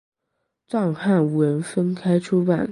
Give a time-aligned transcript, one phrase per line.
[0.67, 2.67] 藏汉文分开出版。